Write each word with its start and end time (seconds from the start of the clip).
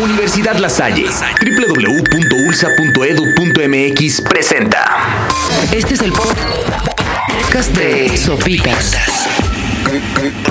Universidad 0.00 0.56
La 0.56 0.68
Salle, 0.68 1.06
www.ulsa.edu.mx 1.40 4.20
presenta. 4.22 5.28
Este 5.72 5.94
es 5.94 6.02
el 6.02 6.12
podcast 6.12 7.70
de 7.76 8.16
Sopitas 8.16 8.96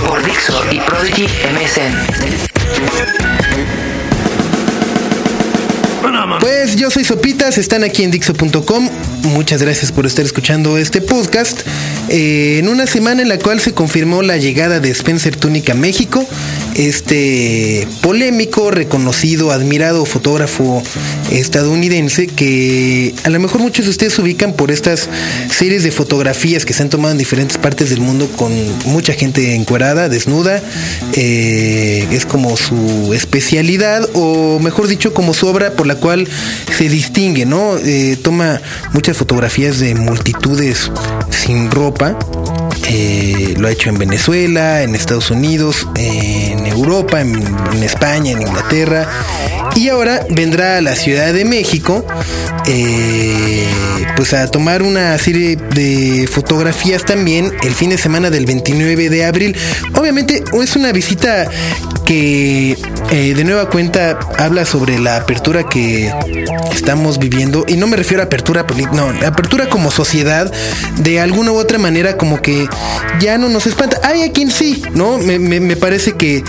por 0.05 0.23
Dixo 0.23 0.63
y 0.71 0.79
Prodigy 0.79 1.23
MSN. 1.23 2.21
Pues 6.39 6.75
yo 6.75 6.91
soy 6.91 7.03
Sopitas, 7.03 7.57
están 7.57 7.83
aquí 7.83 8.03
en 8.03 8.11
Dixo.com. 8.11 8.89
Muchas 9.23 9.61
gracias 9.61 9.91
por 9.91 10.05
estar 10.05 10.25
escuchando 10.25 10.77
este 10.77 11.01
podcast. 11.01 11.61
Eh, 12.09 12.59
en 12.59 12.67
una 12.67 12.87
semana 12.87 13.21
en 13.21 13.29
la 13.29 13.37
cual 13.37 13.59
se 13.59 13.73
confirmó 13.73 14.21
la 14.21 14.37
llegada 14.37 14.79
de 14.79 14.89
Spencer 14.91 15.35
Tunic 15.35 15.69
a 15.69 15.73
México, 15.73 16.25
este 16.75 17.87
polémico, 18.01 18.71
reconocido, 18.71 19.51
admirado 19.51 20.05
fotógrafo 20.05 20.81
estadounidense 21.31 22.27
que 22.27 23.13
a 23.23 23.29
lo 23.29 23.39
mejor 23.39 23.61
muchos 23.61 23.85
de 23.85 23.91
ustedes 23.91 24.17
ubican 24.19 24.53
por 24.53 24.71
estas 24.71 25.09
series 25.55 25.83
de 25.83 25.91
fotografías 25.91 26.65
que 26.65 26.73
se 26.73 26.83
han 26.83 26.89
tomado 26.89 27.11
en 27.11 27.17
diferentes 27.17 27.57
partes 27.57 27.89
del 27.89 28.01
mundo 28.01 28.27
con 28.35 28.51
mucha 28.85 29.13
gente 29.13 29.55
encuerada, 29.55 30.09
desnuda. 30.09 30.61
Eh, 31.13 32.07
es 32.11 32.25
como 32.25 32.57
su 32.57 33.13
especialidad 33.13 34.07
o 34.13 34.59
mejor 34.59 34.87
dicho 34.87 35.13
como 35.13 35.33
su 35.33 35.47
obra 35.47 35.71
por 35.73 35.87
la 35.87 35.95
cual 35.95 36.27
se 36.77 36.89
distingue, 36.89 37.45
¿no? 37.45 37.77
Eh, 37.77 38.17
toma 38.21 38.61
muchas 38.93 39.17
fotografías 39.17 39.79
de 39.79 39.95
multitudes 39.95 40.91
sin 41.29 41.71
ropa. 41.71 42.17
Eh, 42.87 43.55
lo 43.57 43.67
ha 43.67 43.71
hecho 43.71 43.89
en 43.89 43.97
Venezuela, 43.97 44.81
en 44.81 44.95
Estados 44.95 45.31
Unidos, 45.31 45.87
en 45.95 46.65
Europa, 46.65 47.21
en, 47.21 47.83
España, 47.83 48.31
en 48.31 48.41
Inglaterra. 48.41 49.07
Y 49.75 49.89
ahora 49.89 50.25
vendrá 50.29 50.77
a 50.77 50.81
la 50.81 50.95
Ciudad 50.95 51.33
de 51.33 51.45
México 51.45 52.05
eh, 52.67 53.67
pues 54.15 54.33
a 54.33 54.47
tomar 54.47 54.83
una 54.83 55.17
serie 55.17 55.55
de 55.55 56.27
fotografías 56.31 57.05
también 57.05 57.51
el 57.63 57.73
fin 57.73 57.89
de 57.89 57.97
semana 57.97 58.29
del 58.29 58.45
29 58.45 59.09
de 59.09 59.25
abril. 59.25 59.55
Obviamente 59.95 60.43
es 60.61 60.75
una 60.75 60.91
visita 60.91 61.49
que 62.05 62.77
eh, 63.09 63.33
de 63.33 63.43
nueva 63.43 63.69
cuenta 63.69 64.19
habla 64.37 64.65
sobre 64.65 64.99
la 64.99 65.17
apertura 65.17 65.63
que 65.63 66.13
estamos 66.73 67.19
viviendo 67.19 67.65
y 67.67 67.75
no 67.75 67.87
me 67.87 67.95
refiero 67.95 68.21
a 68.21 68.25
apertura 68.25 68.65
no 68.93 69.09
apertura 69.25 69.69
como 69.69 69.91
sociedad 69.91 70.51
de 70.97 71.19
alguna 71.19 71.51
u 71.51 71.55
otra 71.55 71.77
manera 71.77 72.17
como 72.17 72.41
que 72.41 72.67
ya 73.19 73.37
no 73.37 73.49
nos 73.49 73.67
espanta. 73.67 73.99
Hay 74.03 74.23
a 74.23 74.31
quien 74.31 74.51
sí 74.51 74.81
no 74.93 75.17
me, 75.17 75.39
me 75.39 75.75
parece 75.75 76.13
que 76.13 76.43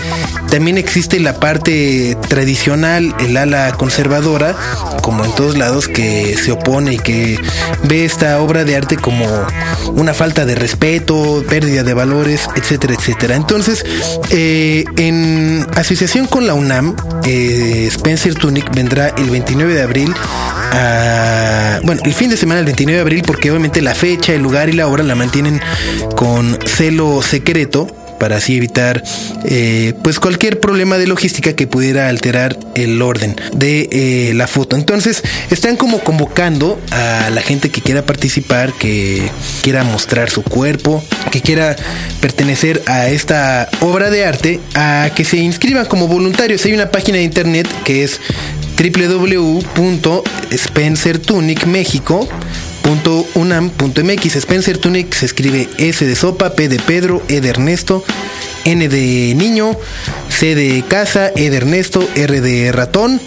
también 0.49 0.77
existe 0.77 1.19
la 1.19 1.39
parte 1.39 2.17
tradicional 2.27 3.15
el 3.19 3.37
ala 3.37 3.73
conservadora 3.73 4.55
como 5.01 5.25
en 5.25 5.31
todos 5.33 5.57
lados 5.57 5.87
que 5.87 6.37
se 6.37 6.51
opone 6.51 6.93
y 6.93 6.97
que 6.97 7.39
ve 7.83 8.05
esta 8.05 8.39
obra 8.39 8.63
de 8.63 8.75
arte 8.75 8.97
como 8.97 9.25
una 9.93 10.13
falta 10.13 10.45
de 10.45 10.55
respeto 10.55 11.43
pérdida 11.49 11.83
de 11.83 11.93
valores 11.93 12.47
etcétera 12.55 12.93
etcétera. 12.93 13.35
Entonces 13.35 13.85
eh, 14.31 14.85
en 14.97 15.67
asociación 15.75 16.27
con 16.27 16.47
la 16.47 16.53
UNAM, 16.53 16.95
eh, 17.25 17.87
Spencer 17.91 18.35
Tunic 18.35 18.73
vendrá 18.73 19.09
el 19.09 19.29
29 19.29 19.73
de 19.73 19.81
abril. 19.81 20.13
A, 20.75 21.79
bueno, 21.83 22.01
el 22.03 22.13
fin 22.13 22.29
de 22.29 22.37
semana 22.37 22.59
el 22.59 22.65
29 22.65 22.95
de 22.95 23.01
abril 23.01 23.23
porque 23.25 23.51
obviamente 23.51 23.81
la 23.81 23.93
fecha, 23.93 24.33
el 24.33 24.41
lugar 24.41 24.69
y 24.69 24.73
la 24.73 24.87
hora 24.87 25.03
la 25.03 25.15
mantienen 25.15 25.61
con 26.15 26.57
celo 26.65 27.21
secreto 27.21 27.87
para 28.23 28.37
así 28.37 28.55
evitar 28.55 29.03
eh, 29.43 29.93
pues 30.01 30.17
cualquier 30.17 30.61
problema 30.61 30.97
de 30.97 31.07
logística 31.07 31.57
que 31.57 31.67
pudiera 31.67 32.07
alterar 32.07 32.57
el 32.73 33.01
orden 33.01 33.35
de 33.53 33.89
eh, 33.91 34.33
la 34.33 34.47
foto. 34.47 34.77
Entonces 34.77 35.21
están 35.49 35.75
como 35.75 35.99
convocando 35.99 36.79
a 36.91 37.29
la 37.31 37.41
gente 37.41 37.69
que 37.69 37.81
quiera 37.81 38.05
participar, 38.05 38.71
que 38.71 39.29
quiera 39.61 39.83
mostrar 39.83 40.29
su 40.29 40.41
cuerpo, 40.41 41.03
que 41.31 41.41
quiera 41.41 41.75
pertenecer 42.21 42.81
a 42.87 43.09
esta 43.09 43.69
obra 43.81 44.09
de 44.09 44.25
arte, 44.25 44.61
a 44.73 45.09
que 45.13 45.25
se 45.25 45.37
inscriban 45.37 45.85
como 45.85 46.07
voluntarios. 46.07 46.63
Hay 46.63 46.71
una 46.71 46.91
página 46.91 47.17
de 47.17 47.23
internet 47.23 47.67
que 47.83 48.05
es 48.05 48.21
www.spencertunicmexico 48.77 50.42
.unam.mx 52.83 54.35
Spencer 54.35 54.77
Tunic 54.77 55.13
se 55.13 55.25
escribe 55.25 55.69
S 55.77 56.05
de 56.05 56.15
sopa, 56.15 56.53
P 56.53 56.67
de 56.67 56.79
Pedro, 56.79 57.23
E 57.27 57.41
de 57.41 57.49
Ernesto, 57.49 58.03
N 58.65 58.87
de 58.87 59.33
niño, 59.35 59.77
C 60.29 60.55
de 60.55 60.83
casa, 60.87 61.31
E 61.35 61.49
de 61.49 61.57
Ernesto, 61.57 62.07
R 62.15 62.41
de 62.41 62.71
ratón, 62.71 63.21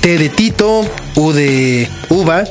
T 0.00 0.18
de 0.18 0.28
Tito, 0.28 0.88
U 1.16 1.32
de 1.32 1.88
uva, 2.08 2.44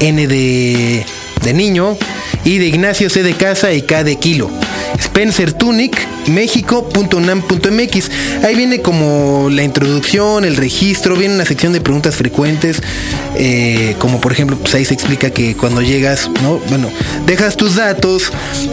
N 0.00 0.26
de, 0.26 1.04
de 1.42 1.52
niño, 1.52 1.96
I 2.44 2.58
de 2.58 2.66
Ignacio, 2.66 3.10
C 3.10 3.22
de 3.22 3.34
casa 3.34 3.72
y 3.72 3.82
K 3.82 4.04
de 4.04 4.16
kilo. 4.16 4.63
Spencer 5.14 5.52
Tunic, 5.52 5.96
México.unam.mx. 6.26 8.10
Ahí 8.42 8.56
viene 8.56 8.82
como 8.82 9.48
la 9.48 9.62
introducción, 9.62 10.44
el 10.44 10.56
registro, 10.56 11.14
viene 11.14 11.36
una 11.36 11.44
sección 11.44 11.72
de 11.72 11.80
preguntas 11.80 12.16
frecuentes, 12.16 12.82
eh, 13.36 13.94
como 14.00 14.20
por 14.20 14.32
ejemplo, 14.32 14.56
pues 14.58 14.74
ahí 14.74 14.84
se 14.84 14.92
explica 14.92 15.30
que 15.30 15.56
cuando 15.56 15.82
llegas, 15.82 16.28
¿no? 16.42 16.58
Bueno, 16.68 16.88
dejas 17.28 17.56
tus 17.56 17.76
datos, 17.76 18.32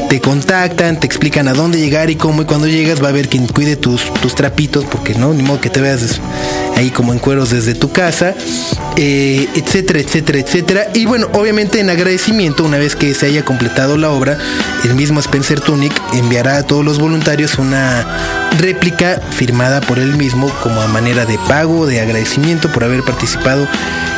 te 0.09 0.19
contactan, 0.19 1.00
te 1.00 1.06
explican 1.06 1.47
a 1.47 1.53
dónde 1.53 1.79
llegar 1.79 2.09
y 2.09 2.16
cómo, 2.16 2.41
y 2.41 2.46
cuando 2.46 2.68
llegas 2.68 3.03
va 3.03 3.06
a 3.06 3.12
haber 3.12 3.29
quien 3.29 3.46
cuide 3.46 3.75
tus, 3.75 4.12
tus 4.16 4.34
trapitos, 4.34 4.85
porque 4.85 5.13
no, 5.13 5.35
ni 5.35 5.44
modo 5.44 5.62
que 5.62 5.69
te 5.69 5.79
veas 5.79 6.19
ahí 6.81 6.90
como 6.90 7.14
en 7.14 7.19
cueros 7.19 7.52
desde 7.52 7.75
tu 7.75 7.92
casa, 7.92 8.36
eh, 8.97 9.47
etcétera, 9.56 10.00
etcétera, 10.00 10.40
etcétera. 10.40 10.88
Y 10.94 11.06
bueno, 11.06 11.28
obviamente 11.34 11.80
en 11.80 11.90
agradecimiento, 11.90 12.64
una 12.64 12.78
vez 12.78 12.96
que 12.96 13.14
se 13.14 13.28
haya 13.28 13.46
completado 13.46 13.97
la 13.97 14.09
obra, 14.09 14.38
el 14.84 14.96
mismo 14.96 15.20
Spencer 15.20 15.62
Tunic 15.62 15.94
enviará 16.14 16.58
a 16.58 16.64
todos 16.64 16.84
los 16.84 17.00
voluntarios 17.00 17.58
una 17.58 18.50
réplica 18.59 19.22
firmada 19.31 19.81
por 19.81 20.00
él 20.00 20.16
mismo 20.16 20.50
como 20.64 20.81
a 20.81 20.88
manera 20.88 21.25
de 21.25 21.38
pago, 21.47 21.86
de 21.86 22.02
agradecimiento 22.02 22.72
por 22.72 22.84
haber 22.84 23.03
participado 23.03 23.68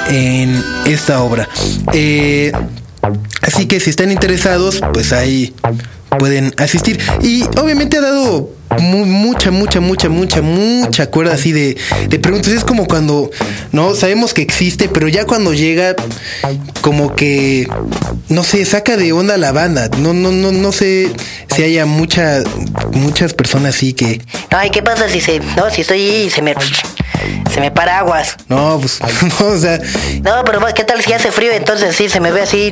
en 0.09 0.63
esta 0.85 1.21
obra. 1.21 1.47
Eh, 1.93 2.51
así 3.41 3.65
que 3.65 3.79
si 3.79 3.89
están 3.89 4.11
interesados, 4.11 4.81
pues 4.93 5.13
ahí 5.13 5.53
pueden 6.17 6.53
asistir. 6.57 6.99
Y 7.21 7.43
obviamente 7.59 7.97
ha 7.97 8.01
dado 8.01 8.49
mucha, 8.79 9.51
mucha, 9.51 9.79
mucha, 9.79 10.09
mucha, 10.09 10.41
mucha 10.41 11.07
cuerda 11.09 11.33
así 11.33 11.51
de, 11.51 11.77
de, 12.07 12.19
preguntas. 12.19 12.51
Es 12.53 12.63
como 12.63 12.85
cuando, 12.85 13.29
no, 13.71 13.95
sabemos 13.95 14.33
que 14.33 14.41
existe, 14.41 14.89
pero 14.89 15.07
ya 15.07 15.25
cuando 15.25 15.53
llega, 15.53 15.95
como 16.81 17.15
que, 17.15 17.67
no 18.29 18.43
sé, 18.43 18.65
saca 18.65 18.97
de 18.97 19.13
onda 19.13 19.37
la 19.37 19.51
banda. 19.51 19.89
No, 19.99 20.13
no, 20.13 20.31
no, 20.31 20.51
no 20.51 20.71
sé 20.71 21.11
si 21.53 21.63
haya 21.63 21.85
mucha, 21.85 22.43
muchas 22.93 23.33
personas 23.33 23.75
así 23.75 23.93
que. 23.93 24.21
Ay, 24.49 24.69
¿qué 24.69 24.81
pasa 24.81 25.07
si 25.09 25.21
se, 25.21 25.39
no, 25.55 25.69
si 25.69 25.81
estoy 25.81 26.01
y 26.01 26.29
se 26.29 26.41
me 26.41 26.55
se 27.51 27.59
me 27.59 27.71
para 27.71 27.99
aguas. 27.99 28.35
No, 28.49 28.79
pues, 28.79 28.99
no, 29.39 29.47
o 29.47 29.57
sea. 29.57 29.79
No, 30.21 30.43
pero 30.45 30.59
¿qué 30.73 30.83
tal 30.83 31.01
si 31.01 31.13
hace 31.13 31.31
frío? 31.31 31.51
Entonces 31.51 31.95
sí, 31.95 32.09
se 32.09 32.19
me 32.19 32.31
ve 32.31 32.41
así 32.41 32.71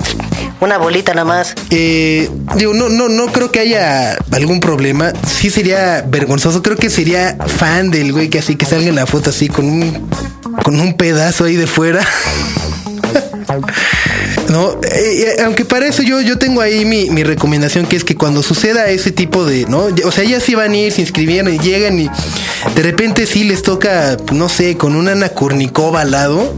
una 0.59 0.77
bolita 0.77 1.13
nada 1.13 1.25
más. 1.25 1.55
Eh, 1.69 2.29
digo, 2.55 2.73
no, 2.73 2.89
no, 2.89 3.09
no 3.09 3.27
creo 3.27 3.51
que 3.51 3.59
haya 3.59 4.17
algún 4.31 4.59
problema. 4.59 5.13
Sí 5.27 5.49
sería 5.49 6.03
vergonzoso. 6.07 6.61
Creo 6.61 6.77
que 6.77 6.89
sería 6.89 7.37
fan 7.47 7.91
del 7.91 8.13
güey 8.13 8.29
que 8.29 8.39
así 8.39 8.55
que 8.55 8.65
salga 8.65 8.87
en 8.87 8.95
la 8.95 9.05
foto 9.05 9.29
así 9.31 9.47
con 9.47 9.65
un, 9.65 10.09
con 10.63 10.79
un 10.79 10.93
pedazo 10.93 11.45
ahí 11.45 11.55
de 11.55 11.67
fuera. 11.67 12.01
No, 14.51 14.77
eh, 14.83 15.37
aunque 15.45 15.63
para 15.63 15.87
eso 15.87 16.03
yo, 16.03 16.19
yo 16.19 16.37
tengo 16.37 16.59
ahí 16.59 16.83
mi, 16.83 17.09
mi, 17.09 17.23
recomendación, 17.23 17.85
que 17.85 17.95
es 17.95 18.03
que 18.03 18.15
cuando 18.15 18.43
suceda 18.43 18.89
ese 18.89 19.11
tipo 19.11 19.45
de, 19.45 19.65
¿no? 19.65 19.87
O 20.03 20.11
sea, 20.11 20.25
ya 20.25 20.41
sí 20.41 20.55
van 20.55 20.73
a 20.73 20.75
ir, 20.75 20.91
se 20.91 20.99
inscribieron 20.99 21.53
y 21.53 21.57
llegan 21.57 21.97
y 21.97 22.09
de 22.75 22.81
repente 22.83 23.25
sí 23.25 23.45
les 23.45 23.63
toca, 23.63 24.17
no 24.33 24.49
sé, 24.49 24.75
con 24.75 24.97
una 24.97 25.29
Kurnikova 25.29 26.01
al 26.01 26.11
lado. 26.11 26.53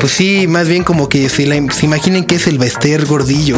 Pues 0.00 0.12
sí, 0.12 0.48
más 0.48 0.66
bien 0.66 0.82
como 0.82 1.08
que 1.08 1.28
se, 1.28 1.46
se 1.70 1.86
imaginen 1.86 2.24
que 2.24 2.34
es 2.34 2.48
el 2.48 2.58
Bester 2.58 3.06
gordillo. 3.06 3.56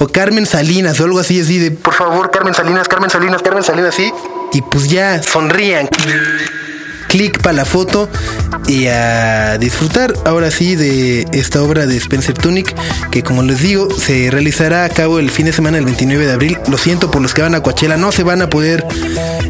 O 0.00 0.08
Carmen 0.08 0.44
Salinas 0.44 0.98
o 0.98 1.04
algo 1.04 1.20
así, 1.20 1.40
así 1.40 1.60
de, 1.60 1.70
por 1.70 1.94
favor, 1.94 2.32
Carmen 2.32 2.54
Salinas, 2.54 2.88
Carmen 2.88 3.08
Salinas, 3.08 3.40
Carmen 3.40 3.62
Salinas, 3.62 3.94
sí. 3.94 4.12
Y 4.52 4.62
pues 4.62 4.88
ya, 4.88 5.22
sonrían 5.22 5.88
clic 7.12 7.42
para 7.42 7.52
la 7.52 7.64
foto 7.66 8.08
y 8.66 8.86
a 8.86 9.58
disfrutar 9.58 10.14
ahora 10.24 10.50
sí 10.50 10.76
de 10.76 11.26
esta 11.32 11.62
obra 11.62 11.84
de 11.84 11.98
Spencer 11.98 12.32
Tunick, 12.32 12.74
que 13.10 13.22
como 13.22 13.42
les 13.42 13.60
digo, 13.60 13.90
se 13.90 14.30
realizará 14.30 14.86
a 14.86 14.88
cabo 14.88 15.18
el 15.18 15.30
fin 15.30 15.44
de 15.44 15.52
semana 15.52 15.76
del 15.76 15.84
29 15.84 16.26
de 16.26 16.32
abril. 16.32 16.58
Lo 16.68 16.78
siento 16.78 17.10
por 17.10 17.20
los 17.20 17.34
que 17.34 17.42
van 17.42 17.54
a 17.54 17.62
Coachella, 17.62 17.98
no 17.98 18.12
se 18.12 18.22
van 18.22 18.40
a 18.40 18.48
poder 18.48 18.86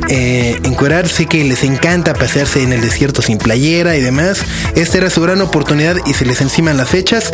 eh. 0.09 0.59
Sé 1.07 1.27
que 1.27 1.45
les 1.45 1.63
encanta 1.65 2.13
pasearse 2.13 2.63
en 2.63 2.73
el 2.73 2.81
desierto 2.81 3.23
sin 3.23 3.39
playera 3.39 3.97
y 3.97 4.01
demás. 4.01 4.41
Esta 4.75 4.99
era 4.99 5.11
su 5.11 5.23
gran 5.23 5.41
oportunidad 5.41 5.97
y 6.07 6.15
se 6.15 6.25
les 6.25 6.41
enciman 6.41 6.77
las 6.77 6.89
fechas. 6.89 7.33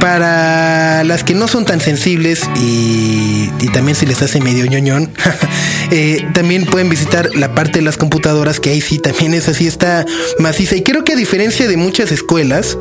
Para 0.02 1.06
las 1.06 1.24
que 1.24 1.36
no 1.36 1.48
son 1.48 1.64
tan 1.64 1.80
sensibles 1.80 2.42
y, 2.62 3.50
y 3.62 3.68
también 3.72 3.96
se 3.96 4.06
les 4.06 4.22
hace 4.22 4.42
medio 4.42 4.66
ñoñón, 4.66 5.10
eh, 5.92 6.26
también 6.34 6.66
pueden 6.66 6.90
visitar 6.90 7.30
la 7.34 7.56
parte 7.56 7.80
de 7.80 7.86
las 7.86 7.96
computadoras, 7.96 8.60
que 8.60 8.72
ahí 8.72 8.82
sí 8.82 9.00
también 9.00 9.34
es 9.34 9.48
así, 9.48 9.68
está 9.68 10.06
maciza. 10.38 10.76
Y 10.76 10.84
creo 10.84 11.06
que 11.06 11.14
a 11.14 11.16
diferencia 11.16 11.68
de 11.70 11.78
muchas 11.78 12.12
escuelas, 12.12 12.78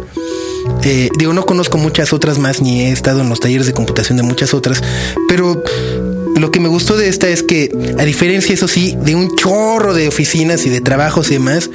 digo, 1.18 1.32
no 1.32 1.44
conozco 1.44 1.78
muchas 1.78 2.12
otras 2.12 2.38
más, 2.38 2.60
ni 2.62 2.82
he 2.82 2.92
estado 2.92 3.20
en 3.20 3.28
los 3.28 3.40
talleres 3.40 3.66
de 3.66 3.72
computación 3.72 4.16
de 4.16 4.22
muchas 4.22 4.54
otras, 4.54 4.82
pero 5.28 5.62
lo 6.36 6.50
que 6.50 6.60
me 6.60 6.68
gustó 6.68 6.96
de 6.96 7.08
esta 7.08 7.28
es 7.28 7.42
que, 7.42 7.70
a 7.98 8.04
diferencia, 8.04 8.54
eso 8.54 8.68
sí, 8.68 8.96
de 9.00 9.14
un 9.14 9.34
chorro 9.36 9.94
de 9.94 10.08
oficinas 10.08 10.66
y 10.66 10.70
de 10.70 10.80
trabajos 10.80 11.30
y 11.30 11.34
demás, 11.34 11.70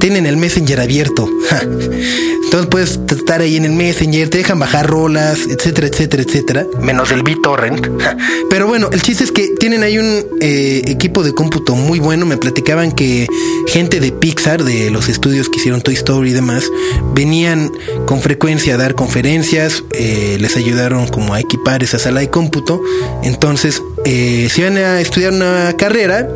tienen 0.00 0.26
el 0.26 0.36
Messenger 0.36 0.80
abierto. 0.80 1.28
Entonces 2.44 2.70
puedes 2.70 3.00
estar 3.18 3.40
ahí 3.40 3.56
en 3.56 3.64
el 3.64 3.72
Messenger, 3.72 4.28
te 4.28 4.38
dejan 4.38 4.60
bajar 4.60 4.86
rolas, 4.86 5.40
etcétera, 5.48 5.88
etcétera, 5.88 6.22
etcétera. 6.22 6.66
Menos 6.80 7.10
el 7.10 7.24
BitTorrent. 7.24 7.88
Pero 8.50 8.68
bueno, 8.68 8.90
el 8.92 9.02
chiste 9.02 9.24
es 9.24 9.32
que 9.32 9.48
tienen 9.58 9.82
ahí 9.82 9.98
un 9.98 10.24
eh, 10.40 10.82
equipo 10.86 11.24
de 11.24 11.34
cómputo 11.34 11.74
muy 11.74 11.98
bueno. 11.98 12.26
Me 12.26 12.36
platicaban 12.36 12.92
que 12.92 13.26
gente 13.66 13.98
de 13.98 14.12
Pixar, 14.12 14.62
de 14.62 14.90
los 14.90 15.08
estudios 15.08 15.48
que 15.48 15.56
hicieron 15.56 15.82
Toy 15.82 15.94
Story 15.94 16.30
y 16.30 16.32
demás, 16.32 16.70
venían 17.12 17.72
con 18.06 18.20
frecuencia 18.20 18.74
a 18.74 18.76
dar 18.76 18.94
conferencias, 18.94 19.82
eh, 19.90 20.36
les 20.38 20.56
ayudaron 20.56 21.08
como 21.08 21.34
a 21.34 21.40
equipar 21.40 21.82
esa 21.82 21.98
sala 21.98 22.20
de 22.20 22.30
cómputo. 22.30 22.80
Entonces, 23.24 23.82
eh, 24.04 24.48
si 24.50 24.62
van 24.62 24.76
a 24.76 25.00
estudiar 25.00 25.32
una 25.32 25.74
carrera 25.76 26.28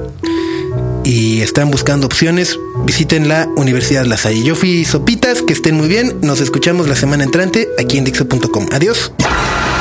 y 1.04 1.40
están 1.40 1.70
buscando 1.70 2.06
opciones, 2.06 2.58
visiten 2.84 3.28
la 3.28 3.46
Universidad 3.56 4.04
La 4.04 4.16
Salle. 4.16 4.42
Yo 4.42 4.54
fui 4.54 4.84
Sopitas, 4.84 5.42
que 5.42 5.52
estén 5.52 5.74
muy 5.74 5.88
bien. 5.88 6.18
Nos 6.22 6.40
escuchamos 6.40 6.88
la 6.88 6.96
semana 6.96 7.24
entrante 7.24 7.68
aquí 7.78 7.98
en 7.98 8.04
Dixo.com. 8.04 8.66
Adiós. 8.72 9.12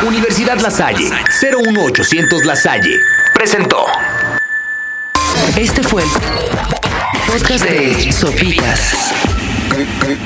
Universidad 0.06 0.60
La 0.60 0.72
Salle, 0.72 1.10
01800 1.42 2.46
La 2.46 2.56
Salle, 2.56 3.00
presentó. 3.34 3.86
Este 5.58 5.82
fue 5.84 6.04
el 6.04 6.10
podcast 7.28 7.66
de 7.66 8.12
Sopitas 8.12 8.94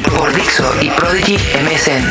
por 0.03 0.33
Dixo 0.35 0.65
y 0.81 0.89
Prodigy 0.89 1.35
MSN. 1.35 2.05